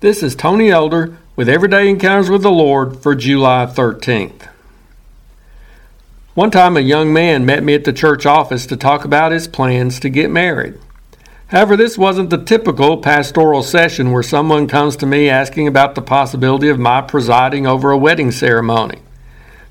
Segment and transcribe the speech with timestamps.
[0.00, 4.46] This is Tony Elder with Everyday Encounters with the Lord for July 13th.
[6.34, 9.48] One time, a young man met me at the church office to talk about his
[9.48, 10.78] plans to get married.
[11.48, 16.00] However, this wasn't the typical pastoral session where someone comes to me asking about the
[16.00, 19.00] possibility of my presiding over a wedding ceremony.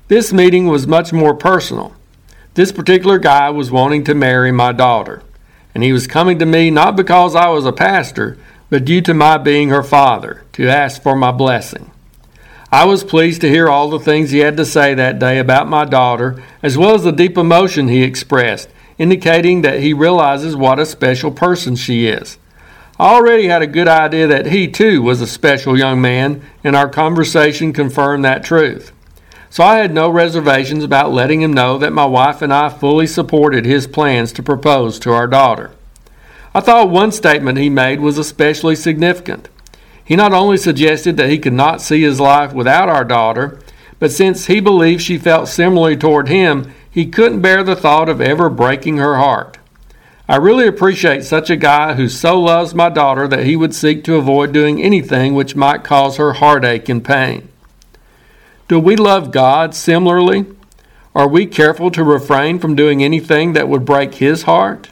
[0.08, 1.96] This meeting was much more personal.
[2.52, 5.22] This particular guy was wanting to marry my daughter,
[5.74, 8.36] and he was coming to me not because I was a pastor,
[8.70, 11.90] but due to my being her father, to ask for my blessing.
[12.70, 15.68] I was pleased to hear all the things he had to say that day about
[15.68, 18.68] my daughter, as well as the deep emotion he expressed,
[18.98, 22.36] indicating that he realizes what a special person she is.
[23.00, 26.76] I already had a good idea that he too was a special young man, and
[26.76, 28.92] our conversation confirmed that truth.
[29.50, 33.06] So I had no reservations about letting him know that my wife and I fully
[33.06, 35.70] supported his plans to propose to our daughter.
[36.58, 39.48] I thought one statement he made was especially significant.
[40.04, 43.60] He not only suggested that he could not see his life without our daughter,
[44.00, 48.20] but since he believed she felt similarly toward him, he couldn't bear the thought of
[48.20, 49.58] ever breaking her heart.
[50.28, 54.02] I really appreciate such a guy who so loves my daughter that he would seek
[54.02, 57.48] to avoid doing anything which might cause her heartache and pain.
[58.66, 60.44] Do we love God similarly?
[61.14, 64.90] Are we careful to refrain from doing anything that would break his heart?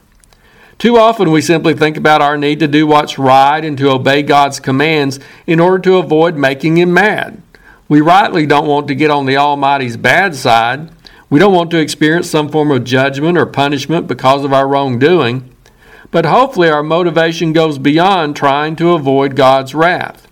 [0.79, 4.23] Too often we simply think about our need to do what's right and to obey
[4.23, 7.41] God's commands in order to avoid making Him mad.
[7.89, 10.91] We rightly don't want to get on the Almighty's bad side.
[11.31, 15.51] We don't want to experience some form of judgment or punishment because of our wrongdoing.
[16.11, 20.29] But hopefully our motivation goes beyond trying to avoid God's wrath.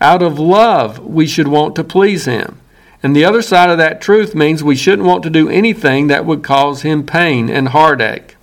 [0.00, 2.60] Out of love, we should want to please Him.
[3.02, 6.26] And the other side of that truth means we shouldn't want to do anything that
[6.26, 8.36] would cause Him pain and heartache.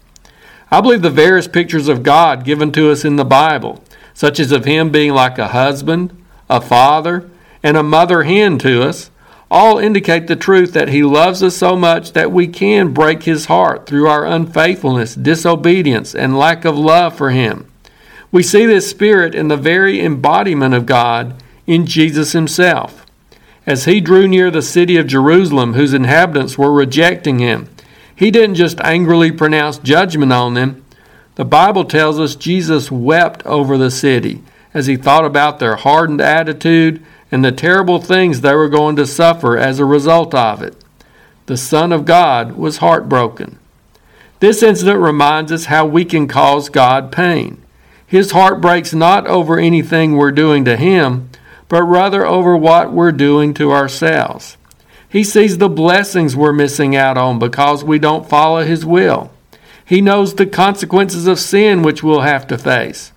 [0.74, 3.84] I believe the various pictures of God given to us in the Bible,
[4.16, 7.30] such as of Him being like a husband, a father,
[7.62, 9.12] and a mother hen to us,
[9.52, 13.46] all indicate the truth that He loves us so much that we can break His
[13.46, 17.72] heart through our unfaithfulness, disobedience, and lack of love for Him.
[18.32, 21.36] We see this spirit in the very embodiment of God
[21.68, 23.06] in Jesus Himself.
[23.68, 27.70] As He drew near the city of Jerusalem, whose inhabitants were rejecting Him,
[28.16, 30.84] he didn't just angrily pronounce judgment on them.
[31.36, 34.44] The Bible tells us Jesus wept over the city
[34.74, 39.08] as he thought about their hardened attitude and the terrible things they were going to
[39.08, 40.76] suffer as a result of it.
[41.48, 43.58] The Son of God was heartbroken.
[44.40, 47.62] This incident reminds us how we can cause God pain.
[48.06, 51.30] His heart breaks not over anything we're doing to Him,
[51.68, 54.58] but rather over what we're doing to ourselves.
[55.14, 59.32] He sees the blessings we're missing out on because we don't follow His will.
[59.86, 63.12] He knows the consequences of sin which we'll have to face.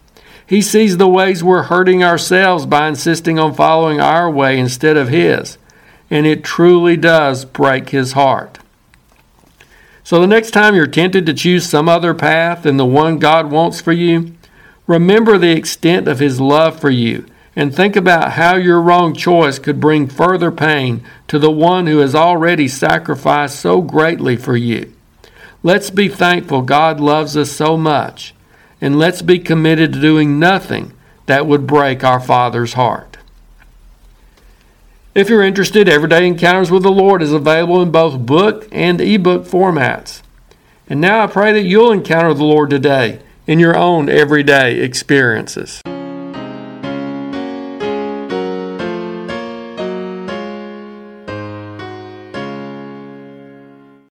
[0.47, 5.09] He sees the ways we're hurting ourselves by insisting on following our way instead of
[5.09, 5.57] His.
[6.11, 8.59] And it truly does break His heart.
[10.05, 13.51] So the next time you're tempted to choose some other path than the one God
[13.51, 14.35] wants for you,
[14.87, 17.25] remember the extent of His love for you
[17.57, 21.99] and think about how your wrong choice could bring further pain to the one who
[21.99, 24.93] has already sacrificed so greatly for you.
[25.63, 28.35] Let's be thankful God loves us so much,
[28.81, 30.93] and let's be committed to doing nothing
[31.25, 33.17] that would break our Father's heart.
[35.15, 39.47] If you're interested, Everyday Encounters with the Lord is available in both book and ebook
[39.47, 40.21] formats.
[40.89, 45.81] And now I pray that you'll encounter the Lord today in your own everyday experiences.